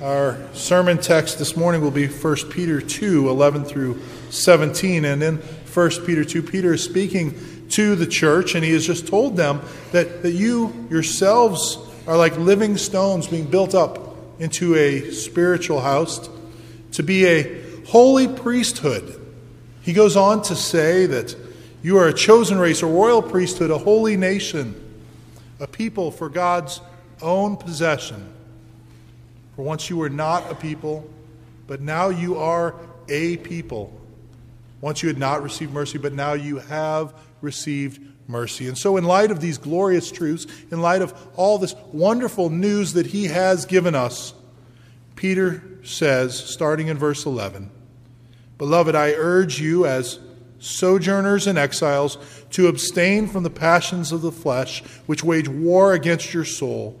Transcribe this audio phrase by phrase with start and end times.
[0.00, 5.04] Our sermon text this morning will be 1 Peter 2 11 through 17.
[5.04, 7.34] And in 1 Peter 2, Peter is speaking
[7.70, 12.36] to the church, and he has just told them that, that you yourselves are like
[12.36, 16.30] living stones being built up into a spiritual house
[16.92, 19.20] to be a holy priesthood.
[19.82, 21.34] He goes on to say that
[21.82, 24.80] you are a chosen race, a royal priesthood, a holy nation,
[25.58, 26.80] a people for God's
[27.20, 28.34] own possession
[29.58, 31.04] for once you were not a people,
[31.66, 32.76] but now you are
[33.08, 33.92] a people.
[34.80, 38.68] Once you had not received mercy, but now you have received mercy.
[38.68, 42.92] And so, in light of these glorious truths, in light of all this wonderful news
[42.92, 44.32] that he has given us,
[45.16, 47.68] Peter says, starting in verse 11,
[48.58, 50.20] Beloved, I urge you as
[50.60, 52.16] sojourners and exiles
[52.50, 57.00] to abstain from the passions of the flesh, which wage war against your soul.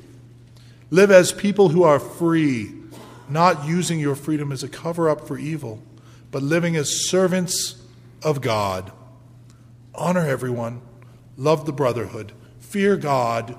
[0.93, 2.73] Live as people who are free,
[3.29, 5.81] not using your freedom as a cover up for evil,
[6.31, 7.81] but living as servants
[8.21, 8.91] of God.
[9.95, 10.81] Honor everyone,
[11.37, 13.55] love the brotherhood, fear God,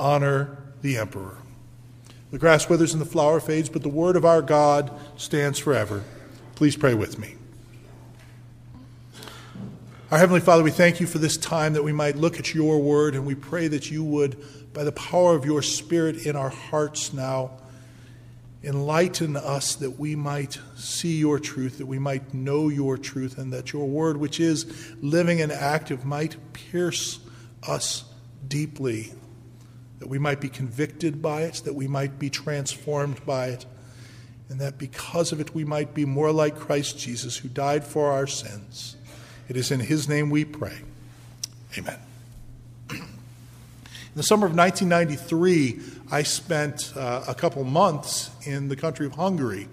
[0.00, 1.38] honor the emperor.
[2.32, 6.02] The grass withers and the flower fades, but the word of our God stands forever.
[6.56, 7.36] Please pray with me.
[10.10, 12.80] Our Heavenly Father, we thank you for this time that we might look at your
[12.80, 16.48] word, and we pray that you would by the power of your Spirit in our
[16.48, 17.52] hearts now,
[18.64, 23.52] enlighten us that we might see your truth, that we might know your truth, and
[23.52, 27.18] that your word, which is living and active, might pierce
[27.66, 28.04] us
[28.46, 29.12] deeply,
[29.98, 33.66] that we might be convicted by it, that we might be transformed by it,
[34.48, 38.12] and that because of it we might be more like Christ Jesus, who died for
[38.12, 38.96] our sins.
[39.48, 40.78] It is in his name we pray.
[41.76, 41.98] Amen.
[44.12, 45.80] In the summer of 1993,
[46.10, 49.68] I spent uh, a couple months in the country of Hungary.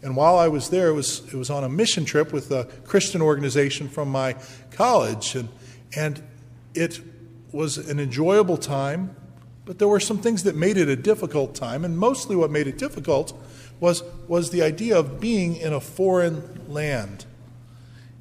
[0.00, 2.66] And while I was there, it was, it was on a mission trip with a
[2.84, 4.36] Christian organization from my
[4.70, 5.34] college.
[5.34, 5.48] And,
[5.96, 6.22] and
[6.72, 7.00] it
[7.50, 9.16] was an enjoyable time,
[9.64, 11.84] but there were some things that made it a difficult time.
[11.84, 13.32] And mostly what made it difficult
[13.80, 17.24] was, was the idea of being in a foreign land.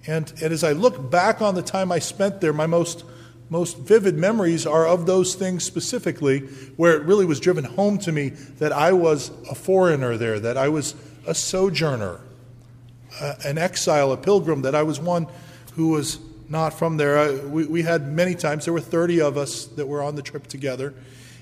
[0.07, 3.03] And, and as I look back on the time I spent there, my most
[3.49, 6.41] most vivid memories are of those things specifically,
[6.77, 10.57] where it really was driven home to me that I was a foreigner there, that
[10.57, 10.95] I was
[11.25, 12.19] a sojourner,
[13.43, 15.27] an exile, a pilgrim, that I was one
[15.75, 17.17] who was not from there.
[17.17, 20.21] I, we, we had many times, there were 30 of us that were on the
[20.21, 20.93] trip together,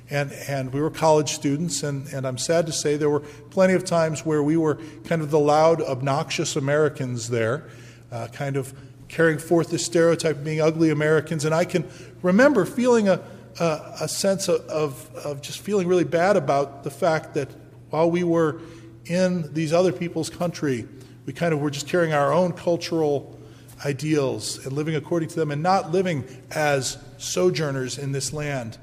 [0.09, 3.19] and, and we were college students, and, and I'm sad to say there were
[3.49, 7.67] plenty of times where we were kind of the loud, obnoxious Americans there,
[8.11, 8.73] uh, kind of
[9.07, 11.45] carrying forth the stereotype of being ugly Americans.
[11.45, 11.87] And I can
[12.21, 13.21] remember feeling a,
[13.59, 17.49] a, a sense of, of, of, just feeling really bad about the fact that
[17.89, 18.59] while we were
[19.05, 20.87] in these other people's country,
[21.25, 23.39] we kind of were just carrying our own cultural
[23.85, 28.77] ideals and living according to them and not living as sojourners in this land,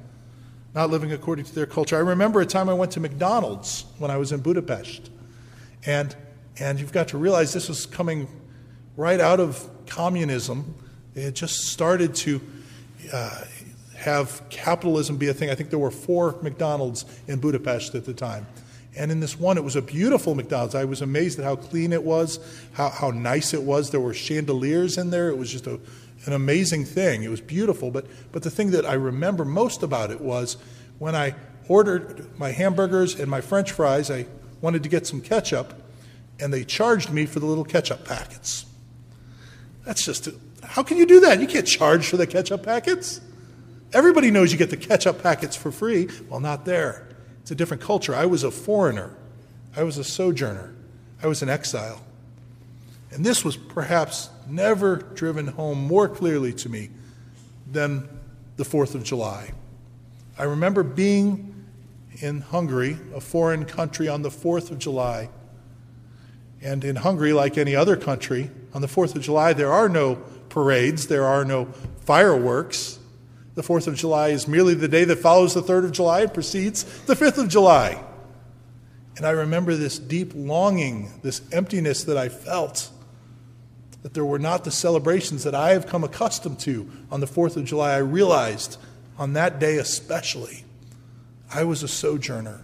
[0.75, 1.97] not living according to their culture.
[1.97, 5.11] I remember a time I went to McDonald's when I was in Budapest.
[5.85, 6.15] And,
[6.59, 8.29] and you've got to realize this was coming
[8.97, 10.75] right out of communism.
[11.15, 12.41] Had just started to
[13.13, 13.45] uh,
[13.97, 15.51] have capitalism be a thing.
[15.51, 18.47] I think there were four McDonald's in Budapest at the time.
[18.97, 20.75] And in this one, it was a beautiful McDonald's.
[20.75, 22.39] I was amazed at how clean it was,
[22.75, 23.91] how, how nice it was.
[23.91, 25.31] There were chandeliers in there.
[25.31, 25.81] It was just a,
[26.27, 27.25] an amazing thing.
[27.25, 27.91] It was beautiful.
[27.91, 30.57] But, but the thing that I remember most about it was
[30.99, 31.35] when I
[31.67, 34.27] ordered my hamburgers and my french fries, I
[34.61, 35.75] wanted to get some ketchup,
[36.39, 38.67] and they charged me for the little ketchup packets.
[39.85, 40.29] That's just,
[40.63, 41.41] how can you do that?
[41.41, 43.21] You can't charge for the ketchup packets.
[43.93, 46.09] Everybody knows you get the ketchup packets for free.
[46.29, 47.09] Well, not there.
[47.43, 48.15] It's a different culture.
[48.15, 49.17] I was a foreigner,
[49.77, 50.75] I was a sojourner,
[51.23, 52.01] I was an exile.
[53.13, 56.91] And this was perhaps never driven home more clearly to me
[57.71, 58.09] than
[58.57, 59.53] the 4th of July.
[60.37, 61.65] I remember being
[62.21, 65.29] in Hungary, a foreign country, on the 4th of July
[66.63, 70.17] and in Hungary, like any other country, on the 4th of July, there are no
[70.49, 71.67] parades, there are no
[72.01, 72.99] fireworks.
[73.55, 76.35] The 4th of July is merely the day that follows the 3rd of July and
[76.35, 78.03] precedes the 5th of July.
[79.17, 82.91] And I remember this deep longing, this emptiness that I felt
[84.03, 87.57] that there were not the celebrations that I have come accustomed to on the 4th
[87.57, 87.95] of July.
[87.95, 88.77] I realized
[89.19, 90.65] on that day especially,
[91.53, 92.61] I was a sojourner,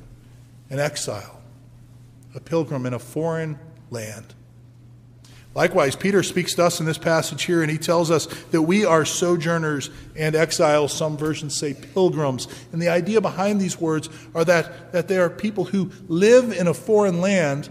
[0.69, 1.41] an exile,
[2.35, 3.59] a pilgrim in a foreign
[3.91, 4.35] land.
[5.55, 8.85] Likewise, Peter speaks to us in this passage here, and he tells us that we
[8.85, 10.93] are sojourners and exiles.
[10.93, 12.47] Some versions say pilgrims.
[12.73, 16.69] And the idea behind these words are that, that they are people who live in
[16.69, 17.69] a foreign land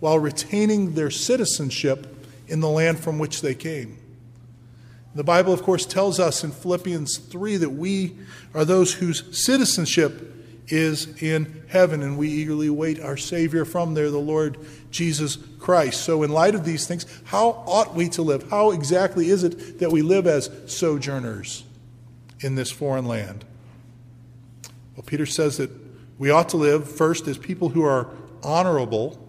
[0.00, 3.96] while retaining their citizenship in the land from which they came.
[5.14, 8.16] The Bible, of course, tells us in Philippians 3 that we
[8.54, 10.39] are those whose citizenship
[10.70, 14.58] is in heaven, and we eagerly wait our Savior from there, the Lord
[14.90, 16.02] Jesus Christ.
[16.02, 18.48] So, in light of these things, how ought we to live?
[18.50, 21.64] How exactly is it that we live as sojourners
[22.40, 23.44] in this foreign land?
[24.96, 25.70] Well, Peter says that
[26.18, 28.08] we ought to live first as people who are
[28.42, 29.26] honorable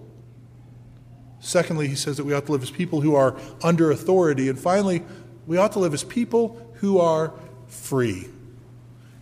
[1.42, 4.48] Secondly, he says that we ought to live as people who are under authority.
[4.48, 5.04] And finally,
[5.48, 7.34] we ought to live as people who are
[7.68, 8.30] free.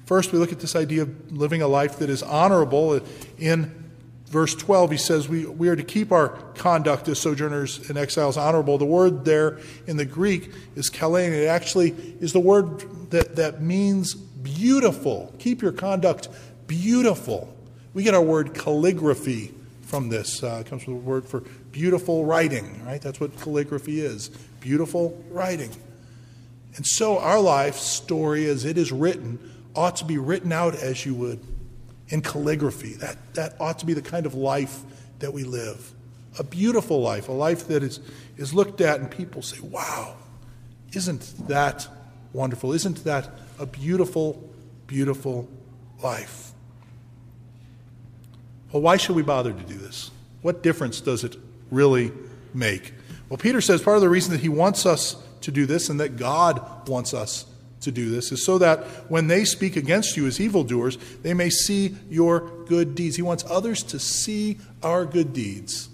[0.09, 2.99] First, we look at this idea of living a life that is honorable.
[3.37, 3.91] In
[4.25, 8.35] verse 12, he says we, we are to keep our conduct as sojourners and exiles
[8.35, 8.79] honorable.
[8.79, 11.29] The word there in the Greek is kalein.
[11.31, 15.31] It actually is the word that, that means beautiful.
[15.37, 16.27] Keep your conduct
[16.65, 17.55] beautiful.
[17.93, 19.53] We get our word calligraphy
[19.83, 20.41] from this.
[20.41, 21.41] Uh, it comes from the word for
[21.71, 22.99] beautiful writing, right?
[22.99, 24.29] That's what calligraphy is
[24.59, 25.69] beautiful writing.
[26.77, 29.37] And so our life story, as it is written,
[29.75, 31.39] ought to be written out as you would
[32.09, 32.93] in calligraphy.
[32.95, 34.81] That, that ought to be the kind of life
[35.19, 35.93] that we live.
[36.37, 37.99] A beautiful life, a life that is,
[38.37, 40.15] is looked at and people say, wow,
[40.93, 41.87] isn't that
[42.33, 42.73] wonderful?
[42.73, 44.49] Isn't that a beautiful,
[44.87, 45.47] beautiful
[46.01, 46.51] life?
[48.71, 50.11] Well, why should we bother to do this?
[50.41, 51.35] What difference does it
[51.71, 52.11] really
[52.53, 52.93] make?
[53.27, 55.99] Well, Peter says part of the reason that he wants us to do this and
[55.99, 57.45] that God wants us
[57.81, 61.49] to do this is so that when they speak against you as evildoers, they may
[61.49, 63.15] see your good deeds.
[63.15, 65.89] He wants others to see our good deeds.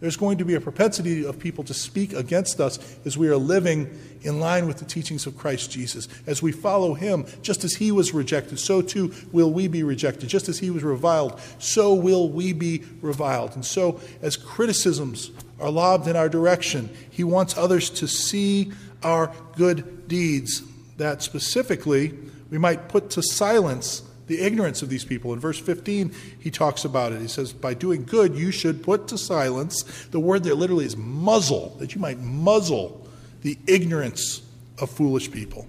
[0.00, 3.36] There's going to be a propensity of people to speak against us as we are
[3.36, 6.06] living in line with the teachings of Christ Jesus.
[6.24, 10.28] As we follow him, just as he was rejected, so too will we be rejected.
[10.28, 13.56] Just as he was reviled, so will we be reviled.
[13.56, 18.70] And so, as criticisms are lobbed in our direction, he wants others to see
[19.02, 20.62] our good deeds
[20.98, 22.14] that specifically
[22.50, 25.32] we might put to silence the ignorance of these people.
[25.32, 27.20] In verse 15, he talks about it.
[27.20, 29.82] He says, By doing good, you should put to silence.
[30.10, 33.08] The word there literally is muzzle, that you might muzzle
[33.42, 34.42] the ignorance
[34.78, 35.66] of foolish people.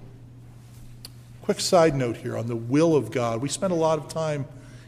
[1.42, 3.42] Quick side note here on the will of God.
[3.42, 4.46] We spend a lot of time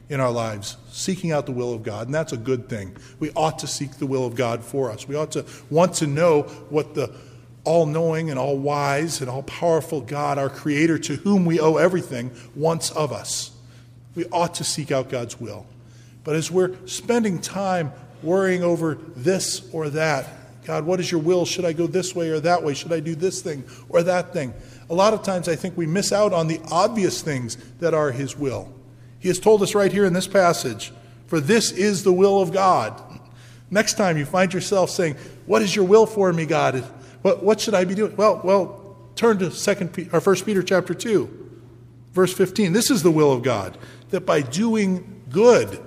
[0.10, 2.98] in our lives seeking out the will of God, and that's a good thing.
[3.20, 5.08] We ought to seek the will of God for us.
[5.08, 7.16] We ought to want to know what the
[7.64, 11.78] all knowing and all wise and all powerful God, our Creator, to whom we owe
[11.78, 13.52] everything, wants of us.
[14.16, 15.66] We ought to seek out God's will.
[16.24, 17.92] But as we're spending time
[18.24, 20.28] worrying over this or that,
[20.66, 21.46] God, what is your will?
[21.46, 22.74] Should I go this way or that way?
[22.74, 24.54] Should I do this thing or that thing?
[24.90, 28.12] A lot of times I think we miss out on the obvious things that are
[28.12, 28.72] His will.
[29.20, 30.92] He has told us right here in this passage,
[31.28, 33.02] for this is the will of God.
[33.72, 35.16] Next time you find yourself saying,
[35.46, 36.84] What is your will for me, God?
[37.22, 38.16] What, what should I be doing?
[38.16, 41.60] Well, well, turn to second or first Peter chapter 2,
[42.14, 42.74] verse 15.
[42.74, 43.78] This is the will of God
[44.10, 45.80] that by doing good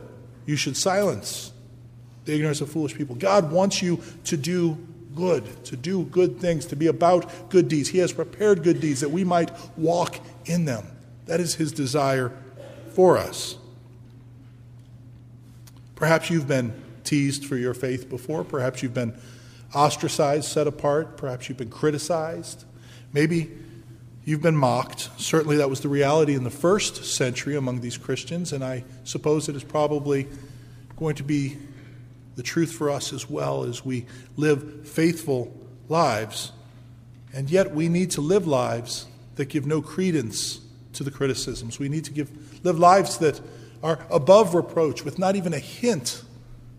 [0.47, 1.53] you should silence
[2.25, 3.15] the ignorance of foolish people.
[3.17, 4.79] God wants you to do
[5.15, 7.89] good, to do good things, to be about good deeds.
[7.89, 10.87] He has prepared good deeds that we might walk in them.
[11.27, 12.33] That is His desire
[12.95, 13.57] for us.
[15.95, 16.73] Perhaps you've been
[17.05, 18.45] teased for your faith before.
[18.45, 19.19] Perhaps you've been
[19.75, 21.17] ostracized, set apart.
[21.17, 22.65] Perhaps you've been criticized.
[23.13, 23.51] Maybe
[24.27, 25.11] You've been mocked.
[25.19, 29.51] Certainly, that was the reality in the first century among these Christians, and I suppose
[29.51, 30.27] it is probably
[30.97, 31.59] going to be
[32.37, 35.55] the truth for us as well as we live faithful
[35.91, 36.53] lives.
[37.35, 40.61] And yet, we need to live lives that give no credence
[40.95, 41.79] to the criticisms.
[41.79, 43.43] We need to give, live lives that
[43.83, 46.23] are above reproach, with not even a hint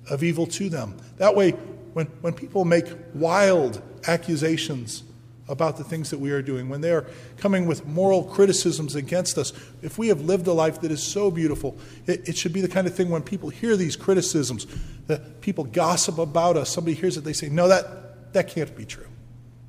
[0.10, 0.98] of evil to them.
[1.18, 1.54] That way,
[1.96, 5.02] when, when people make wild accusations
[5.48, 9.38] about the things that we are doing, when they are coming with moral criticisms against
[9.38, 12.60] us, if we have lived a life that is so beautiful, it, it, should be
[12.60, 14.68] the kind of thing when people hear these criticisms,
[15.08, 18.84] that people gossip about us, somebody hears it, they say, No, that, that can't be
[18.84, 19.08] true.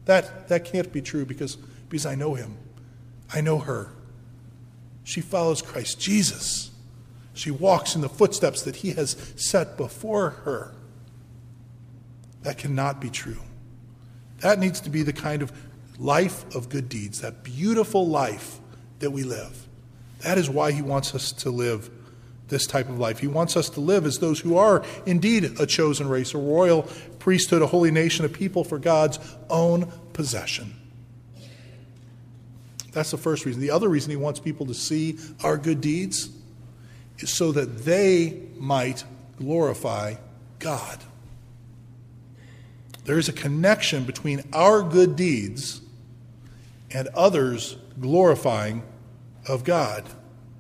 [0.06, 1.54] That, that can't be true because,
[1.88, 2.56] because I know him.
[3.32, 3.92] I know her.
[5.04, 6.72] She follows Christ Jesus.
[7.34, 10.74] She walks in the footsteps that he has set before her.
[12.42, 13.40] That cannot be true.
[14.40, 15.52] That needs to be the kind of
[15.98, 18.60] life of good deeds, that beautiful life
[18.98, 19.66] that we live.
[20.20, 21.90] That is why he wants us to live
[22.48, 23.18] this type of life.
[23.18, 26.82] He wants us to live as those who are indeed a chosen race, a royal
[27.18, 29.18] priesthood, a holy nation, a people for God's
[29.50, 30.74] own possession.
[32.92, 33.60] That's the first reason.
[33.60, 36.30] The other reason he wants people to see our good deeds
[37.18, 39.04] is so that they might
[39.38, 40.14] glorify
[40.58, 40.98] God.
[43.06, 45.80] There is a connection between our good deeds
[46.90, 48.82] and others glorifying
[49.48, 50.04] of God.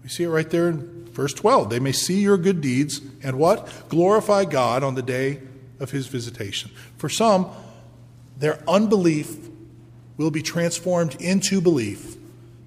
[0.02, 1.70] We see it right there in verse 12.
[1.70, 3.88] They may see your good deeds and what?
[3.88, 5.40] Glorify God on the day
[5.80, 6.70] of his visitation.
[6.96, 7.50] For some,
[8.38, 9.36] their unbelief
[10.16, 12.16] will be transformed into belief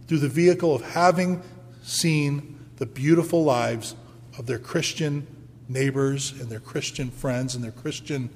[0.08, 1.42] through the vehicle of having
[1.84, 3.96] seen the beautiful lives
[4.38, 5.26] of their Christian
[5.68, 8.30] neighbors and their Christian friends and their Christian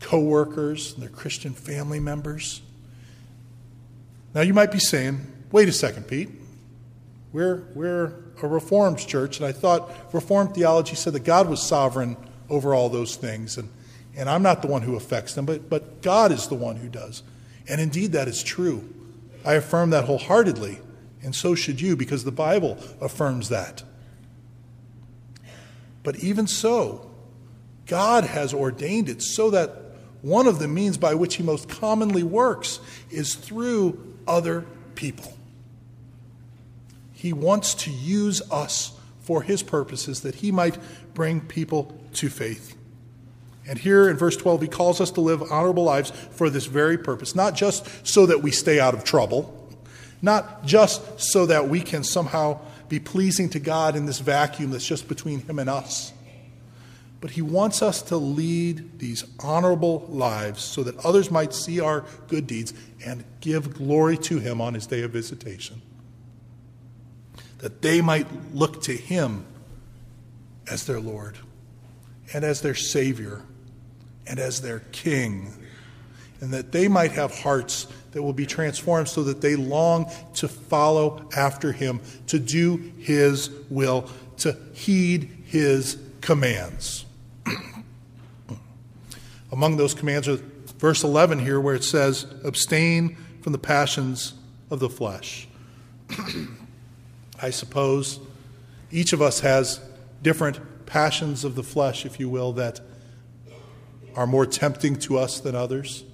[0.00, 2.62] co workers and their Christian family members.
[4.34, 6.30] Now, you might be saying, wait a second, Pete.
[7.32, 12.16] We're, we're a Reformed church, and I thought Reformed theology said that God was sovereign
[12.48, 13.68] over all those things, and,
[14.16, 16.88] and I'm not the one who affects them, but, but God is the one who
[16.88, 17.22] does.
[17.68, 18.88] And indeed, that is true.
[19.44, 20.80] I affirm that wholeheartedly,
[21.22, 23.82] and so should you, because the Bible affirms that.
[26.02, 27.10] But even so,
[27.86, 29.87] God has ordained it so that
[30.22, 35.34] one of the means by which He most commonly works is through other people.
[37.12, 40.78] He wants to use us for His purposes that He might
[41.14, 42.76] bring people to faith.
[43.68, 46.96] And here in verse 12, he calls us to live honorable lives for this very
[46.96, 49.54] purpose, not just so that we stay out of trouble,
[50.22, 54.86] not just so that we can somehow be pleasing to God in this vacuum that's
[54.86, 56.14] just between him and us,
[57.20, 62.04] but he wants us to lead these honorable lives so that others might see our
[62.28, 62.72] good deeds
[63.04, 65.82] and give glory to him on his day of visitation.
[67.58, 69.46] That they might look to him
[70.70, 71.38] as their Lord
[72.32, 73.42] and as their Savior
[74.26, 75.52] and as their King,
[76.40, 80.46] and that they might have hearts that will be transformed so that they long to
[80.46, 87.06] follow after him, to do his will, to heed his commands.
[89.50, 90.38] Among those commands are
[90.78, 94.34] verse 11 here, where it says, abstain from the passions
[94.70, 95.48] of the flesh.
[97.42, 98.20] I suppose
[98.90, 99.80] each of us has
[100.22, 102.80] different passions of the flesh, if you will, that
[104.14, 106.04] are more tempting to us than others.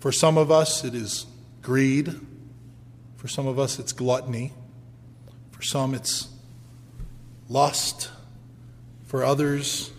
[0.00, 1.26] For some of us, it is
[1.62, 2.14] greed.
[3.16, 4.52] For some of us, it's gluttony.
[5.50, 6.28] For some, it's
[7.48, 8.10] lust.
[9.06, 9.90] For others,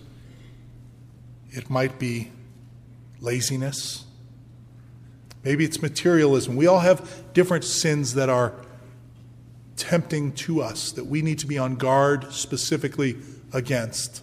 [1.55, 2.31] it might be
[3.21, 4.03] laziness.
[5.43, 6.55] Maybe it's materialism.
[6.55, 8.53] We all have different sins that are
[9.77, 13.17] tempting to us that we need to be on guard specifically
[13.53, 14.21] against.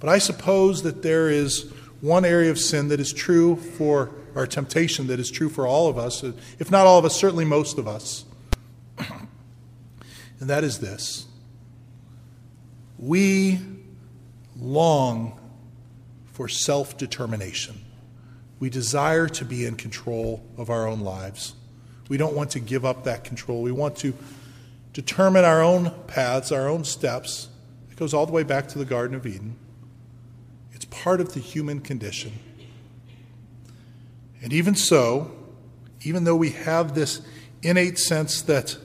[0.00, 4.46] But I suppose that there is one area of sin that is true for our
[4.46, 6.22] temptation, that is true for all of us,
[6.58, 8.24] if not all of us, certainly most of us.
[8.98, 9.28] and
[10.40, 11.26] that is this
[12.98, 13.58] we
[14.56, 15.38] long
[16.34, 17.80] for self determination.
[18.58, 21.54] We desire to be in control of our own lives.
[22.08, 23.62] We don't want to give up that control.
[23.62, 24.14] We want to
[24.92, 27.48] determine our own paths, our own steps.
[27.90, 29.56] It goes all the way back to the Garden of Eden
[30.72, 32.32] It's part of the human condition.
[34.42, 35.34] And even so,
[36.02, 37.22] even though we have this
[37.62, 38.76] innate sense that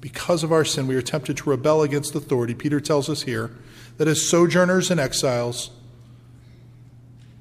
[0.00, 3.52] because of our sin we are tempted to rebel against authority, Peter tells us here
[3.96, 5.70] that as sojourners and exiles,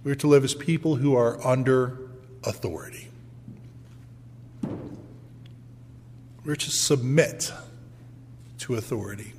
[0.04, 1.98] we are to live as people who are under
[2.44, 3.08] authority.
[6.46, 7.52] We're to submit
[8.60, 9.34] to authority.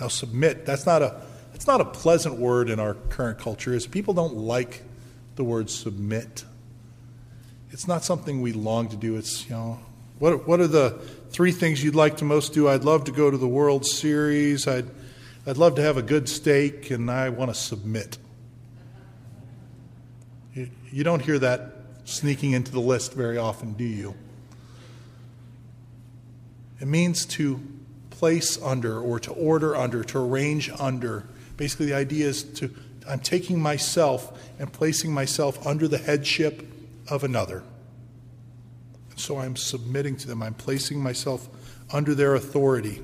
[0.00, 1.20] Now, submit, that's not a
[1.54, 4.82] it's not a pleasant word in our current culture, is people don't like
[5.36, 6.44] the word submit.
[7.70, 9.16] It's not something we long to do.
[9.16, 9.80] It's, you know,
[10.18, 10.90] what, what are the
[11.30, 12.68] three things you'd like to most do?
[12.68, 14.66] I'd love to go to the World Series.
[14.66, 14.86] I'd,
[15.46, 18.18] I'd love to have a good steak, and I want to submit.
[20.54, 21.72] You, don't hear that
[22.04, 24.14] sneaking into the list very often, do you?
[26.80, 27.60] It means to
[28.10, 32.74] place under or to order under, to arrange under Basically, the idea is to
[33.08, 36.66] I'm taking myself and placing myself under the headship
[37.08, 37.62] of another.
[39.10, 40.42] And so I'm submitting to them.
[40.42, 41.48] I'm placing myself
[41.92, 43.02] under their authority.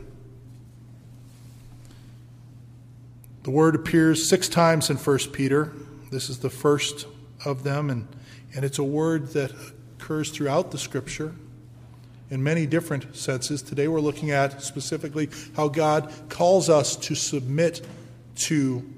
[3.43, 5.73] The word appears six times in 1 Peter.
[6.11, 7.07] This is the first
[7.45, 8.09] of them, and,
[8.55, 9.53] and it's a word that
[9.99, 11.35] occurs throughout the scripture
[12.31, 13.63] in many different senses.
[13.63, 17.87] Today we're looking at specifically how God calls us to submit
[18.37, 18.89] to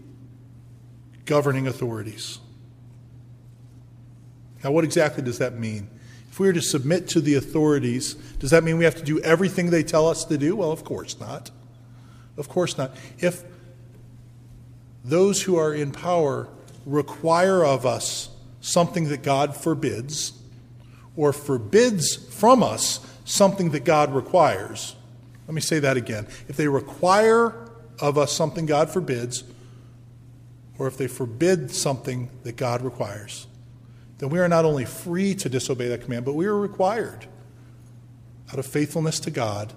[1.24, 2.38] governing authorities.
[4.62, 5.88] Now, what exactly does that mean?
[6.30, 9.20] If we are to submit to the authorities, does that mean we have to do
[9.20, 10.56] everything they tell us to do?
[10.56, 11.50] Well, of course not.
[12.36, 12.96] Of course not.
[13.18, 13.44] If
[15.04, 16.48] those who are in power
[16.86, 18.28] require of us
[18.60, 20.32] something that God forbids,
[21.16, 24.96] or forbids from us something that God requires.
[25.46, 26.26] Let me say that again.
[26.48, 27.68] If they require
[28.00, 29.44] of us something God forbids,
[30.78, 33.46] or if they forbid something that God requires,
[34.18, 37.26] then we are not only free to disobey that command, but we are required,
[38.52, 39.72] out of faithfulness to God,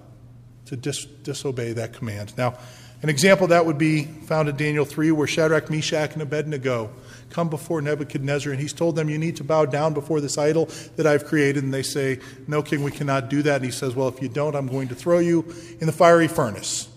[0.66, 2.32] to dis- disobey that command.
[2.36, 2.56] Now,
[3.02, 6.90] an example of that would be found in Daniel 3, where Shadrach, Meshach, and Abednego
[7.30, 10.66] come before Nebuchadnezzar, and he's told them, You need to bow down before this idol
[10.96, 11.62] that I've created.
[11.62, 13.56] And they say, No, king, we cannot do that.
[13.56, 15.44] And he says, Well, if you don't, I'm going to throw you
[15.80, 16.88] in the fiery furnace.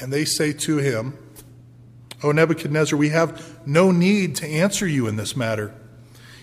[0.00, 1.18] And they say to him,
[2.22, 5.74] O Nebuchadnezzar, we have no need to answer you in this matter.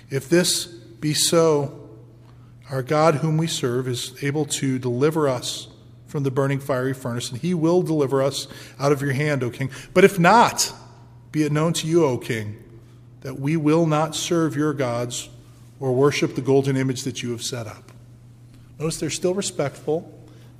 [0.09, 1.89] If this be so,
[2.69, 5.67] our God, whom we serve, is able to deliver us
[6.09, 8.47] from the burning fiery furnace, and he will deliver us
[8.79, 9.69] out of your hand, O king.
[9.93, 10.73] But if not,
[11.31, 12.61] be it known to you, O king,
[13.21, 15.29] that we will not serve your gods
[15.79, 17.91] or worship the golden image that you have set up.
[18.79, 20.11] Notice they're still respectful.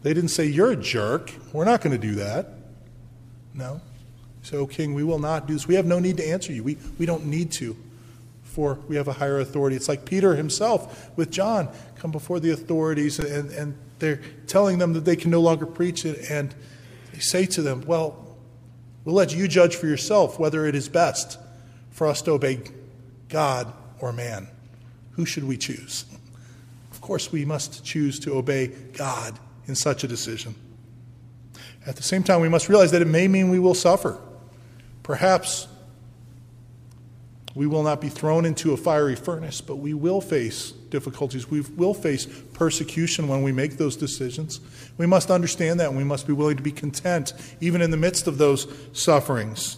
[0.04, 1.34] They didn't say, You're a jerk.
[1.52, 2.48] We're not going to do that.
[3.54, 3.82] No.
[4.44, 5.68] So, O king, we will not do this.
[5.68, 6.64] We have no need to answer you.
[6.64, 7.76] We, we don't need to,
[8.44, 9.76] for we have a higher authority.
[9.76, 14.94] It's like Peter himself with John come before the authorities and, and they're telling them
[14.94, 16.30] that they can no longer preach it.
[16.30, 16.54] And
[17.14, 18.38] they say to them, Well,
[19.06, 21.38] we'll let you judge for yourself whether it is best
[21.92, 22.62] for us to obey
[23.28, 24.48] God or man.
[25.12, 26.06] Who should we choose?
[26.92, 30.56] Of course, we must choose to obey God in such a decision.
[31.86, 34.20] At the same time, we must realize that it may mean we will suffer.
[35.04, 35.68] Perhaps
[37.56, 41.50] we will not be thrown into a fiery furnace, but we will face difficulties.
[41.50, 44.60] We will face persecution when we make those decisions.
[44.98, 47.98] We must understand that and we must be willing to be content even in the
[47.98, 49.78] midst of those sufferings.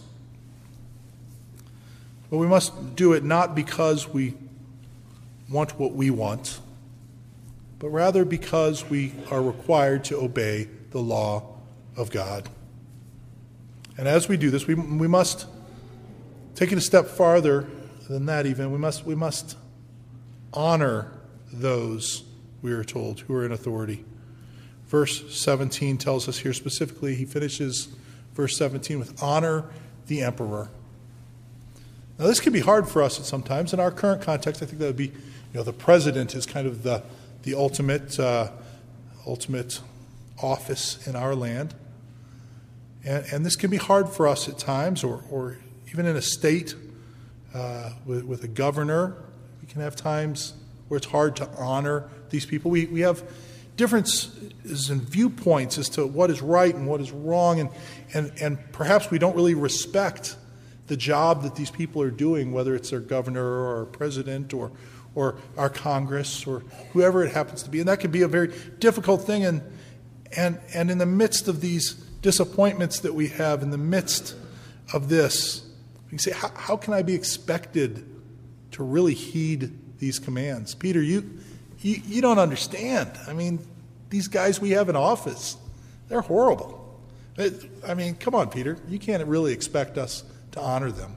[2.30, 4.34] But we must do it not because we
[5.50, 6.60] want what we want,
[7.78, 11.56] but rather because we are required to obey the law
[11.96, 12.48] of God.
[13.98, 15.46] And as we do this, we, we must
[16.54, 17.66] take it a step farther
[18.08, 18.72] than that, even.
[18.72, 19.56] We must, we must
[20.52, 21.12] honor
[21.52, 22.24] those,
[22.60, 24.04] we are told, who are in authority.
[24.86, 27.88] Verse 17 tells us here specifically, he finishes
[28.34, 29.64] verse 17 with honor
[30.06, 30.68] the emperor.
[32.18, 33.72] Now, this can be hard for us at sometimes.
[33.72, 36.66] In our current context, I think that would be, you know, the president is kind
[36.66, 37.02] of the,
[37.42, 38.50] the ultimate, uh,
[39.26, 39.80] ultimate
[40.42, 41.74] office in our land.
[43.04, 45.58] And, and this can be hard for us at times, or, or
[45.92, 46.74] even in a state
[47.54, 49.14] uh, with, with a governor
[49.62, 50.54] we can have times
[50.88, 52.70] where it's hard to honor these people.
[52.70, 53.22] We, we have
[53.76, 57.70] differences in viewpoints as to what is right and what is wrong, and,
[58.12, 60.36] and, and perhaps we don't really respect
[60.88, 64.72] the job that these people are doing, whether it's their governor or our president or,
[65.14, 66.60] or our Congress or
[66.92, 67.78] whoever it happens to be.
[67.78, 69.44] And that can be a very difficult thing.
[69.44, 69.62] And,
[70.36, 74.34] and, and in the midst of these disappointments that we have, in the midst
[74.92, 75.71] of this,
[76.12, 78.06] can say, how, how can I be expected
[78.72, 79.72] to really heed
[80.02, 80.74] these commands.
[80.74, 81.38] Peter, you,
[81.80, 83.12] you, you don't understand.
[83.28, 83.64] I mean,
[84.10, 85.56] these guys we have in office,
[86.08, 86.80] they're horrible.
[87.86, 88.76] I mean, come on, Peter.
[88.88, 91.16] You can't really expect us to honor them.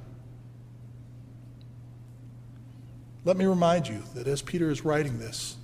[3.23, 5.57] Let me remind you that as Peter is writing this,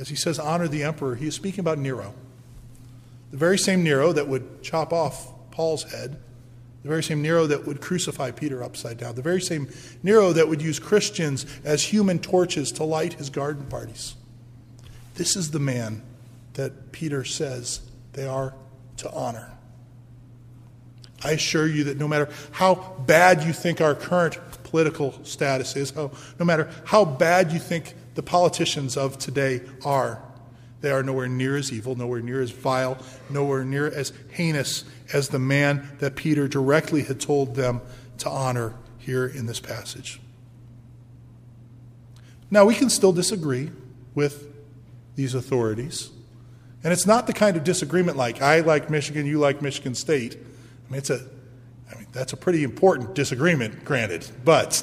[0.00, 2.14] as he says, honor the emperor, he is speaking about Nero.
[3.30, 6.20] The very same Nero that would chop off Paul's head
[6.86, 9.16] the very same Nero that would crucify Peter upside down.
[9.16, 9.68] The very same
[10.04, 14.14] Nero that would use Christians as human torches to light his garden parties.
[15.16, 16.02] This is the man
[16.54, 17.80] that Peter says
[18.12, 18.54] they are
[18.98, 19.50] to honor.
[21.24, 25.92] I assure you that no matter how bad you think our current political status is,
[25.96, 30.22] no matter how bad you think the politicians of today are,
[30.82, 32.96] they are nowhere near as evil, nowhere near as vile,
[33.28, 37.80] nowhere near as heinous as the man that Peter directly had told them
[38.18, 40.20] to honor here in this passage.
[42.50, 43.70] Now, we can still disagree
[44.14, 44.52] with
[45.14, 46.10] these authorities.
[46.82, 50.36] And it's not the kind of disagreement like, I like Michigan, you like Michigan State.
[50.36, 51.20] I mean, it's a,
[51.90, 54.26] I mean, That's a pretty important disagreement, granted.
[54.44, 54.82] But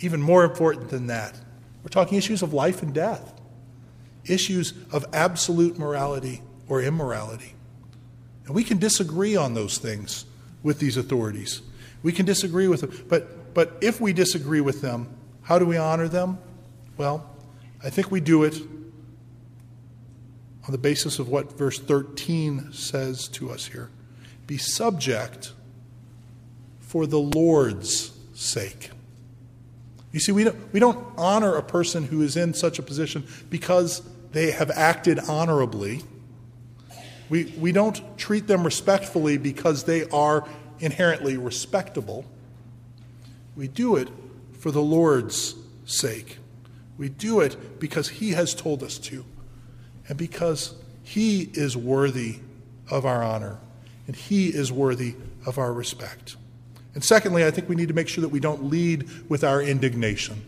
[0.00, 1.34] even more important than that,
[1.82, 3.34] we're talking issues of life and death,
[4.24, 7.55] issues of absolute morality or immorality.
[8.46, 10.24] And we can disagree on those things
[10.62, 11.62] with these authorities.
[12.02, 13.04] We can disagree with them.
[13.08, 15.08] But, but if we disagree with them,
[15.42, 16.38] how do we honor them?
[16.96, 17.28] Well,
[17.82, 18.60] I think we do it
[20.66, 23.90] on the basis of what verse 13 says to us here
[24.46, 25.52] be subject
[26.80, 28.90] for the Lord's sake.
[30.12, 33.26] You see, we don't, we don't honor a person who is in such a position
[33.50, 36.02] because they have acted honorably.
[37.28, 40.46] We, we don't treat them respectfully because they are
[40.78, 42.24] inherently respectable.
[43.56, 44.08] We do it
[44.58, 46.38] for the Lord's sake.
[46.98, 49.24] We do it because He has told us to,
[50.08, 52.40] and because He is worthy
[52.90, 53.58] of our honor,
[54.06, 56.36] and He is worthy of our respect.
[56.94, 59.60] And secondly, I think we need to make sure that we don't lead with our
[59.60, 60.42] indignation.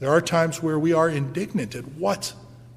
[0.00, 2.32] There are times where we are indignant at what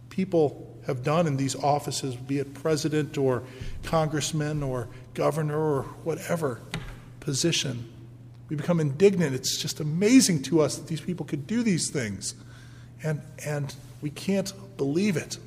[0.10, 3.44] people have done in these offices, be it president or
[3.84, 6.60] congressman or governor or whatever
[7.20, 7.88] position.
[8.50, 9.36] We become indignant.
[9.36, 12.34] It's just amazing to us that these people could do these things.
[13.04, 15.38] And, and we can't believe it.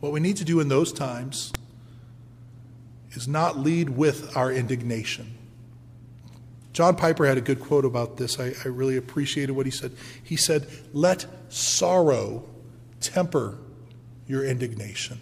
[0.00, 1.52] What we need to do in those times
[3.12, 5.34] is not lead with our indignation.
[6.74, 8.38] John Piper had a good quote about this.
[8.38, 9.92] I, I really appreciated what he said.
[10.22, 12.44] He said, Let sorrow
[13.08, 13.58] temper
[14.26, 15.20] your indignation.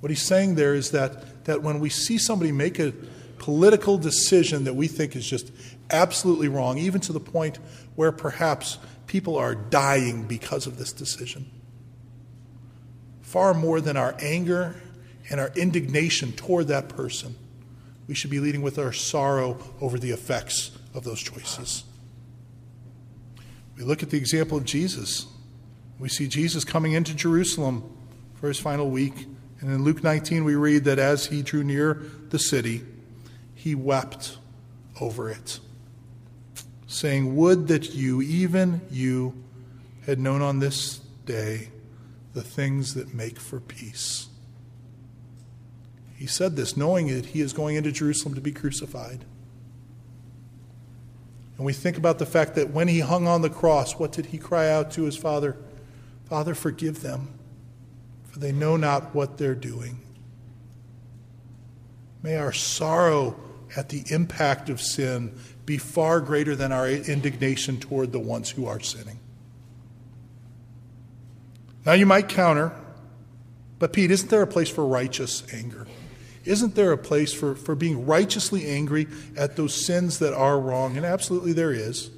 [0.00, 2.92] What he's saying there is that, that when we see somebody make a
[3.38, 5.50] political decision that we think is just
[5.90, 7.58] absolutely wrong, even to the point
[7.96, 11.50] where perhaps people are dying because of this decision.
[13.22, 14.76] Far more than our anger
[15.30, 17.34] and our indignation toward that person,
[18.06, 21.84] we should be leading with our sorrow over the effects of those choices.
[23.76, 25.26] We look at the example of Jesus.
[26.00, 27.84] We see Jesus coming into Jerusalem
[28.34, 29.26] for his final week.
[29.60, 32.82] And in Luke 19, we read that as he drew near the city,
[33.54, 34.38] he wept
[34.98, 35.60] over it,
[36.86, 39.44] saying, Would that you, even you,
[40.06, 41.68] had known on this day
[42.32, 44.28] the things that make for peace.
[46.16, 49.24] He said this knowing that he is going into Jerusalem to be crucified.
[51.56, 54.26] And we think about the fact that when he hung on the cross, what did
[54.26, 55.56] he cry out to his Father?
[56.30, 57.28] Father, forgive them,
[58.30, 60.00] for they know not what they're doing.
[62.22, 63.34] May our sorrow
[63.76, 68.66] at the impact of sin be far greater than our indignation toward the ones who
[68.66, 69.18] are sinning.
[71.84, 72.70] Now, you might counter,
[73.80, 75.88] but Pete, isn't there a place for righteous anger?
[76.44, 80.96] Isn't there a place for, for being righteously angry at those sins that are wrong?
[80.96, 82.10] And absolutely there is.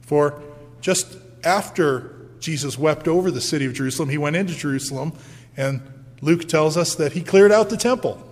[0.00, 0.42] For
[0.80, 5.12] just after Jesus wept over the city of Jerusalem, he went into Jerusalem,
[5.56, 5.80] and
[6.20, 8.22] Luke tells us that he cleared out the temple.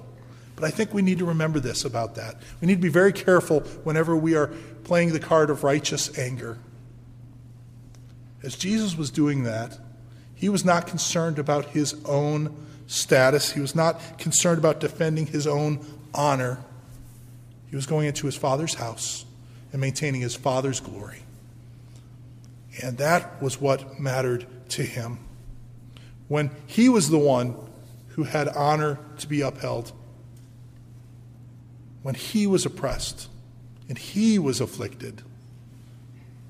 [0.57, 2.37] But I think we need to remember this about that.
[2.61, 4.49] We need to be very careful whenever we are
[4.85, 6.59] playing the card of righteous anger.
[8.43, 9.79] As Jesus was doing that,
[10.35, 15.47] he was not concerned about his own status, he was not concerned about defending his
[15.47, 16.59] own honor.
[17.69, 19.25] He was going into his father's house
[19.73, 21.23] and maintaining his father's glory.
[22.83, 25.19] And that was what mattered to him.
[26.29, 27.57] When he was the one
[28.09, 29.93] who had honor to be upheld,
[32.03, 33.29] when he was oppressed
[33.89, 35.23] and he was afflicted,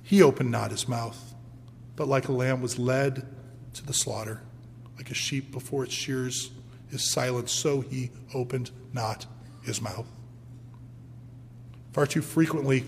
[0.02, 1.35] he opened not his mouth,
[1.96, 3.26] but like a lamb was led
[3.74, 4.42] to the slaughter,
[4.96, 6.50] like a sheep before its shears
[6.90, 9.26] is silent, so he opened not
[9.62, 10.06] his mouth.
[11.92, 12.85] Far too frequently,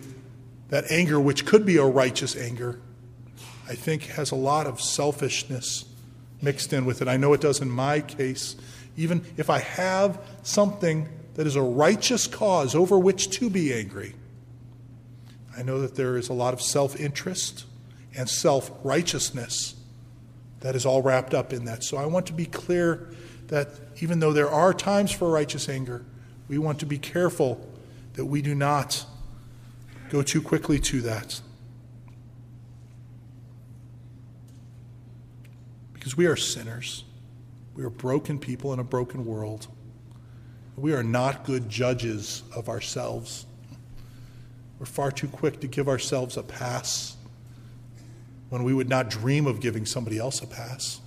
[0.68, 2.80] that anger, which could be a righteous anger,
[3.68, 5.84] I think has a lot of selfishness
[6.40, 7.08] mixed in with it.
[7.08, 8.56] I know it does in my case.
[8.96, 14.14] Even if I have something that is a righteous cause over which to be angry.
[15.56, 17.64] I know that there is a lot of self interest
[18.16, 19.74] and self righteousness
[20.60, 21.84] that is all wrapped up in that.
[21.84, 23.08] So I want to be clear
[23.48, 23.68] that
[24.00, 26.04] even though there are times for righteous anger,
[26.48, 27.66] we want to be careful
[28.14, 29.04] that we do not
[30.10, 31.40] go too quickly to that.
[36.02, 37.04] Because we are sinners.
[37.76, 39.68] We are broken people in a broken world.
[40.76, 43.46] We are not good judges of ourselves.
[44.80, 47.16] We're far too quick to give ourselves a pass
[48.48, 51.00] when we would not dream of giving somebody else a pass.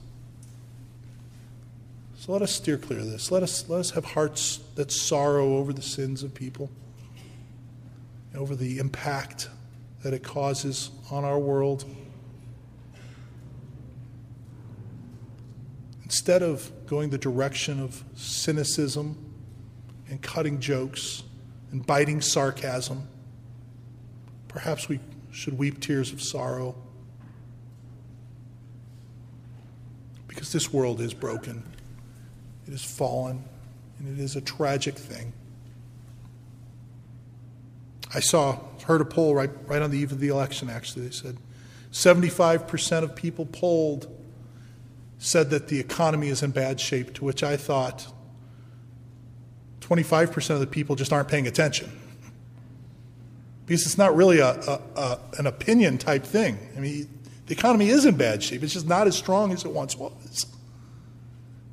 [2.16, 3.32] So let us steer clear of this.
[3.32, 6.72] Let us, let us have hearts that sorrow over the sins of people,
[8.34, 9.50] over the impact
[10.04, 11.84] that it causes on our world.
[16.06, 19.18] Instead of going the direction of cynicism
[20.08, 21.24] and cutting jokes
[21.72, 23.08] and biting sarcasm,
[24.48, 25.00] perhaps we
[25.32, 26.76] should weep tears of sorrow.
[30.28, 31.64] Because this world is broken,
[32.68, 33.44] it is fallen,
[33.98, 35.34] and it is a tragic thing.
[38.14, 41.08] I saw, heard a poll right, right on the eve of the election, actually.
[41.08, 41.38] They said
[41.92, 44.08] 75% of people polled
[45.26, 48.08] said that the economy is in bad shape, to which I thought
[49.82, 51.92] 25% of the people just aren't paying attention.
[53.66, 56.60] Because it's not really a, a, a, an opinion type thing.
[56.78, 57.10] I mean,
[57.48, 60.46] the economy is in bad shape, it's just not as strong as it once was.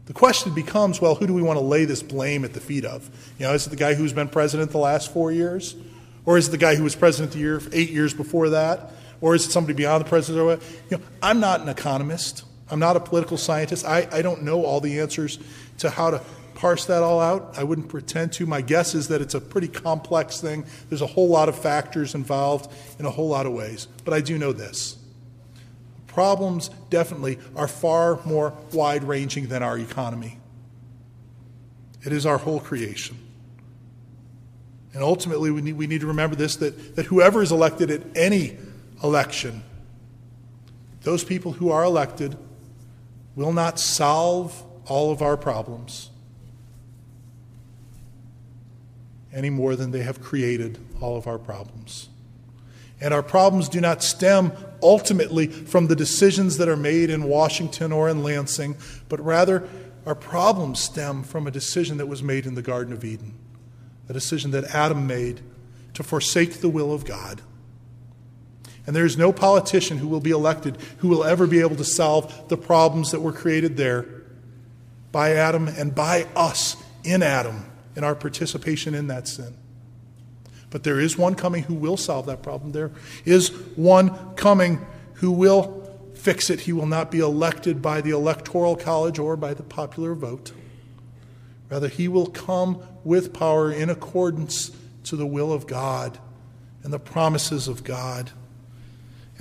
[0.06, 2.86] The question becomes well, who do we want to lay this blame at the feet
[2.86, 3.10] of?
[3.38, 5.76] You know, is it the guy who's been president the last four years?
[6.24, 8.92] Or is it the guy who was president the year eight years before that?
[9.20, 10.62] Or is it somebody beyond the president?
[10.90, 12.44] You know, I'm not an economist.
[12.72, 13.84] I'm not a political scientist.
[13.84, 15.38] I, I don't know all the answers
[15.78, 16.22] to how to
[16.54, 17.58] parse that all out.
[17.58, 18.46] I wouldn't pretend to.
[18.46, 20.64] My guess is that it's a pretty complex thing.
[20.88, 23.88] There's a whole lot of factors involved in a whole lot of ways.
[24.06, 24.96] But I do know this
[26.06, 30.38] problems definitely are far more wide ranging than our economy.
[32.04, 33.18] It is our whole creation.
[34.94, 38.00] And ultimately, we need, we need to remember this that, that whoever is elected at
[38.14, 38.56] any
[39.02, 39.62] election,
[41.02, 42.38] those people who are elected
[43.34, 46.10] will not solve all of our problems
[49.32, 52.08] any more than they have created all of our problems.
[53.00, 57.90] And our problems do not stem ultimately from the decisions that are made in Washington
[57.92, 58.76] or in Lansing,
[59.08, 59.68] but rather
[60.06, 63.34] our problems stem from a decision that was made in the Garden of Eden,
[64.08, 65.40] a decision that Adam made
[65.94, 67.40] to forsake the will of God
[68.86, 71.84] and there is no politician who will be elected who will ever be able to
[71.84, 74.06] solve the problems that were created there
[75.12, 77.64] by Adam and by us in Adam
[77.94, 79.54] in our participation in that sin.
[80.70, 82.72] But there is one coming who will solve that problem.
[82.72, 82.90] There
[83.26, 85.82] is one coming who will
[86.14, 86.60] fix it.
[86.60, 90.52] He will not be elected by the Electoral College or by the popular vote.
[91.68, 94.70] Rather, he will come with power in accordance
[95.04, 96.18] to the will of God
[96.82, 98.30] and the promises of God.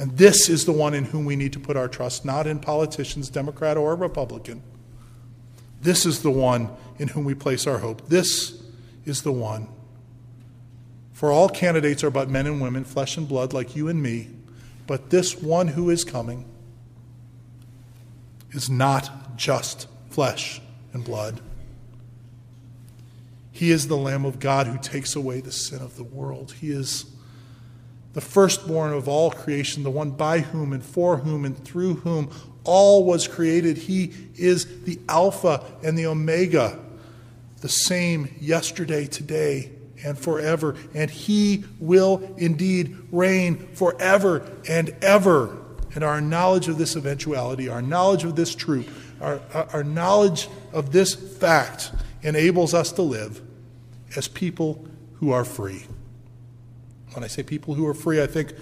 [0.02, 2.58] And this is the one in whom we need to put our trust, not in
[2.58, 4.64] politicians, Democrat or Republican.
[5.80, 8.08] This is the one in whom we place our hope.
[8.08, 8.64] This
[9.06, 9.68] is the one.
[11.14, 14.30] For all candidates are but men and women, flesh and blood, like you and me.
[14.88, 16.46] But this one who is coming
[18.50, 20.62] is not just flesh
[20.94, 21.42] and blood.
[23.52, 26.54] He is the Lamb of God who takes away the sin of the world.
[26.54, 27.06] He is
[28.13, 32.30] the firstborn of all creation, the one by whom and for whom and through whom
[32.63, 33.78] all was created.
[33.78, 36.80] He is the Alpha and the Omega,
[37.62, 39.71] the same yesterday, today,
[40.04, 40.76] and forever.
[40.93, 45.58] And He will indeed reign forever and ever.
[45.93, 48.89] And our knowledge of this eventuality, our knowledge of this truth,
[49.21, 51.91] our, our knowledge of this fact
[52.24, 53.41] enables us to live
[54.15, 55.86] as people who are free.
[57.13, 58.54] When I say people who are free, I think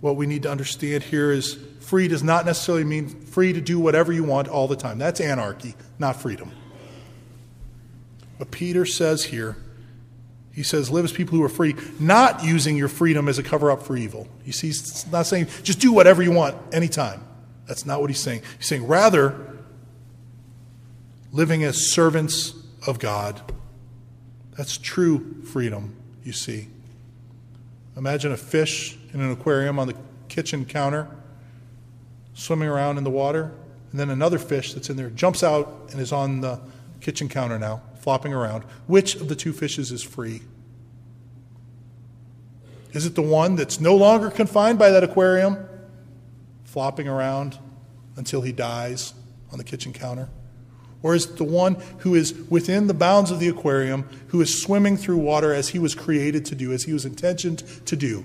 [0.00, 3.78] what we need to understand here is free does not necessarily mean free to do
[3.78, 4.98] whatever you want all the time.
[4.98, 6.52] That's anarchy, not freedom.
[8.38, 9.56] But Peter says here,
[10.52, 13.70] he says, live as people who are free, not using your freedom as a cover
[13.70, 14.28] up for evil.
[14.44, 17.24] You see, he's not saying just do whatever you want anytime.
[17.66, 18.42] That's not what he's saying.
[18.58, 19.34] He's saying rather,
[21.30, 22.54] living as servants
[22.86, 23.40] of God.
[24.58, 26.68] That's true freedom, you see.
[27.96, 29.94] Imagine a fish in an aquarium on the
[30.28, 31.08] kitchen counter
[32.34, 33.52] swimming around in the water,
[33.90, 36.58] and then another fish that's in there jumps out and is on the
[37.00, 38.64] kitchen counter now, flopping around.
[38.86, 40.42] Which of the two fishes is free?
[42.92, 45.58] Is it the one that's no longer confined by that aquarium,
[46.64, 47.58] flopping around
[48.16, 49.14] until he dies
[49.50, 50.28] on the kitchen counter?
[51.02, 54.62] Or is it the one who is within the bounds of the aquarium, who is
[54.62, 58.24] swimming through water as he was created to do, as he was intentioned to do?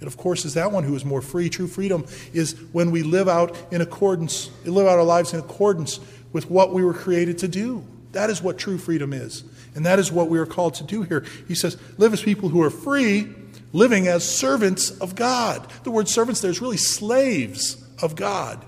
[0.00, 1.48] It, of course, is that one who is more free.
[1.48, 6.00] True freedom is when we live out in accordance, live out our lives in accordance
[6.32, 7.84] with what we were created to do.
[8.12, 9.44] That is what true freedom is.
[9.74, 11.24] And that is what we are called to do here.
[11.48, 13.28] He says, live as people who are free,
[13.72, 15.66] living as servants of God.
[15.82, 18.64] The word servants there is really slaves of God.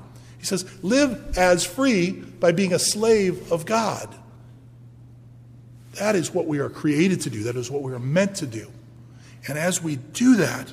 [0.47, 4.15] He says, live as free by being a slave of God.
[5.95, 7.43] That is what we are created to do.
[7.43, 8.71] That is what we are meant to do.
[9.49, 10.73] And as we do that,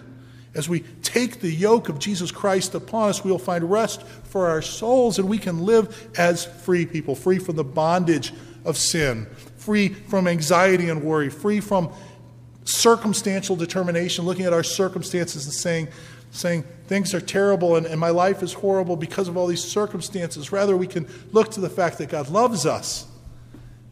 [0.54, 4.48] as we take the yoke of Jesus Christ upon us, we will find rest for
[4.48, 8.32] our souls and we can live as free people, free from the bondage
[8.66, 9.26] of sin,
[9.58, 11.92] free from anxiety and worry, free from
[12.66, 15.88] circumstantial determination, looking at our circumstances and saying,
[16.34, 20.52] saying things are terrible and, and my life is horrible because of all these circumstances.
[20.52, 23.08] Rather, we can look to the fact that God loves us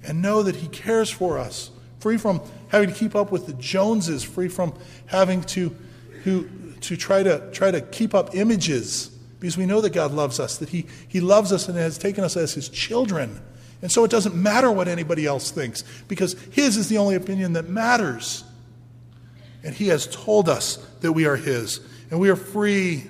[0.04, 3.54] and know that He cares for us, free from having to keep up with the
[3.54, 4.74] Joneses, free from
[5.06, 5.76] having to,
[6.24, 6.50] who,
[6.82, 10.58] to try, to try to keep up images, because we know that God loves us,
[10.58, 13.40] that he, he loves us and has taken us as His children.
[13.84, 17.54] And so it doesn't matter what anybody else thinks, because His is the only opinion
[17.54, 18.44] that matters.
[19.64, 21.82] And He has told us that we are His.
[22.12, 23.06] And we are free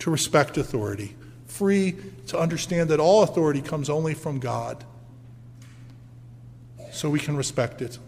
[0.00, 4.84] to respect authority, free to understand that all authority comes only from God.
[6.92, 7.98] So we can respect it.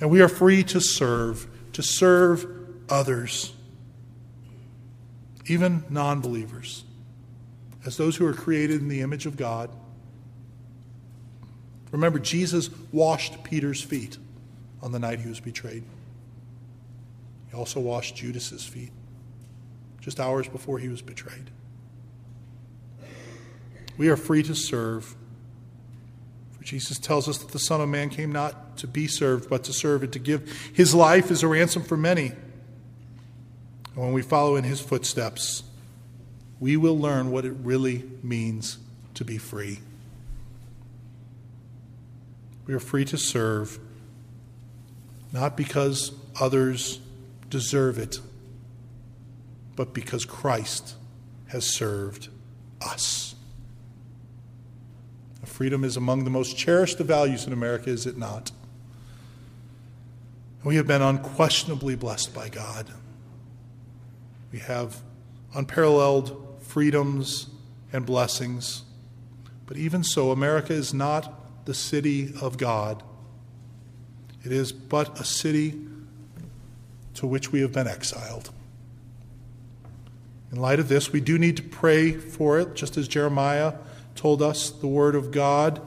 [0.00, 2.46] And we are free to serve, to serve
[2.88, 3.52] others,
[5.46, 6.84] even non believers,
[7.84, 9.70] as those who are created in the image of God.
[11.90, 14.18] Remember, Jesus washed Peter's feet
[14.82, 15.82] on the night he was betrayed.
[17.50, 18.92] He also washed Judas's feet
[20.06, 21.50] just hours before he was betrayed.
[23.98, 25.16] We are free to serve.
[26.52, 29.64] For Jesus tells us that the Son of Man came not to be served, but
[29.64, 32.26] to serve and to give his life as a ransom for many.
[32.26, 35.64] And when we follow in his footsteps,
[36.60, 38.78] we will learn what it really means
[39.14, 39.80] to be free.
[42.68, 43.80] We are free to serve,
[45.32, 47.00] not because others
[47.50, 48.20] deserve it
[49.76, 50.96] but because Christ
[51.48, 52.28] has served
[52.80, 53.34] us.
[55.44, 58.50] Freedom is among the most cherished of values in America, is it not?
[60.64, 62.92] We have been unquestionably blessed by God.
[64.52, 65.00] We have
[65.54, 67.46] unparalleled freedoms
[67.92, 68.82] and blessings.
[69.64, 73.02] But even so, America is not the city of God.
[74.44, 75.80] It is but a city
[77.14, 78.50] to which we have been exiled.
[80.52, 83.74] In light of this, we do need to pray for it, just as Jeremiah
[84.14, 85.80] told us the word of God.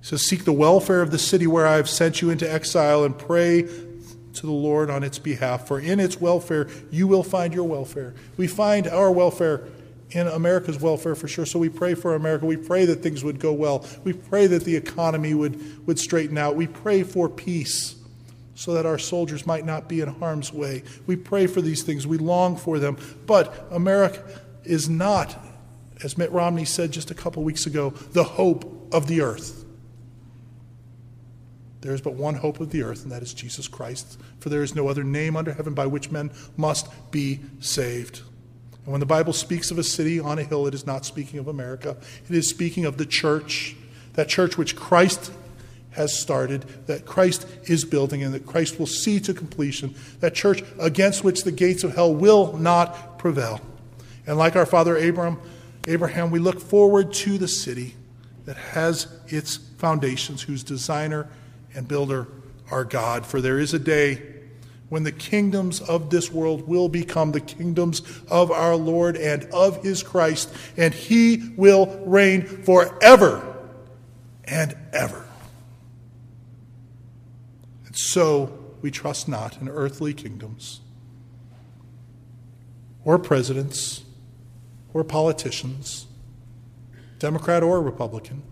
[0.00, 3.04] He says, Seek the welfare of the city where I have sent you into exile
[3.04, 7.54] and pray to the Lord on its behalf, for in its welfare you will find
[7.54, 8.14] your welfare.
[8.36, 9.68] We find our welfare
[10.10, 11.46] in America's welfare for sure.
[11.46, 12.46] So we pray for America.
[12.46, 13.86] We pray that things would go well.
[14.02, 16.56] We pray that the economy would, would straighten out.
[16.56, 17.96] We pray for peace
[18.54, 20.82] so that our soldiers might not be in harm's way.
[21.06, 22.96] We pray for these things, we long for them.
[23.26, 24.22] But America
[24.64, 25.36] is not,
[26.02, 29.64] as Mitt Romney said just a couple weeks ago, the hope of the earth.
[31.80, 34.18] There is but one hope of the earth, and that is Jesus Christ.
[34.40, 38.22] For there is no other name under heaven by which men must be saved.
[38.84, 41.38] And when the Bible speaks of a city on a hill, it is not speaking
[41.38, 41.96] of America.
[42.26, 43.76] It is speaking of the church,
[44.14, 45.30] that church which Christ
[45.94, 50.62] has started, that Christ is building, and that Christ will see to completion, that church
[50.78, 53.60] against which the gates of hell will not prevail.
[54.26, 55.40] And like our father Abraham,
[55.86, 57.94] Abraham, we look forward to the city
[58.46, 61.28] that has its foundations, whose designer
[61.74, 62.28] and builder
[62.70, 63.26] are God.
[63.26, 64.22] For there is a day
[64.88, 69.82] when the kingdoms of this world will become the kingdoms of our Lord and of
[69.82, 73.56] his Christ, and he will reign forever
[74.44, 75.24] and ever.
[77.94, 80.80] So we trust not in earthly kingdoms,
[83.04, 84.02] or presidents,
[84.92, 86.06] or politicians,
[87.20, 88.42] Democrat or Republican,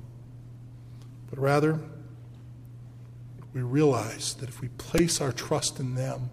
[1.29, 1.81] but rather
[3.53, 6.31] we realize that if we place our trust in them,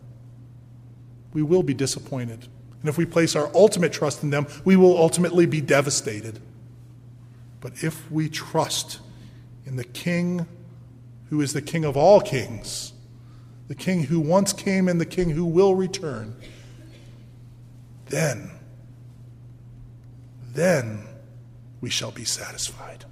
[1.33, 2.47] we will be disappointed.
[2.79, 6.39] And if we place our ultimate trust in them, we will ultimately be devastated.
[7.59, 8.99] But if we trust
[9.65, 10.45] in the King
[11.29, 12.93] who is the King of all kings,
[13.69, 16.35] the King who once came and the King who will return,
[18.07, 18.51] then,
[20.51, 21.07] then
[21.79, 23.05] we shall be satisfied.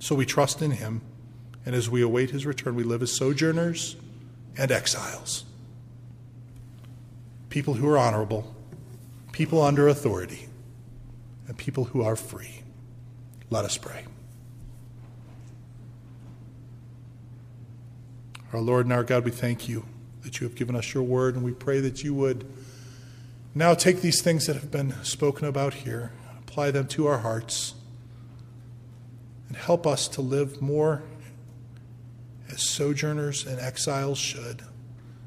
[0.00, 1.02] So we trust in him,
[1.66, 3.96] and as we await his return, we live as sojourners
[4.56, 5.44] and exiles.
[7.50, 8.54] People who are honorable,
[9.32, 10.48] people under authority,
[11.48, 12.62] and people who are free.
[13.50, 14.04] Let us pray.
[18.52, 19.86] Our Lord and our God, we thank you
[20.22, 22.44] that you have given us your word, and we pray that you would
[23.54, 27.74] Now take these things that have been spoken about here, apply them to our hearts,
[29.48, 31.02] and help us to live more
[32.50, 34.62] as sojourners and exiles should,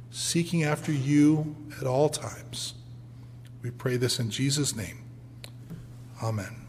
[0.10, 2.74] seeking after you at all times.
[3.62, 5.04] We pray this in Jesus' name.
[6.24, 6.65] Amen.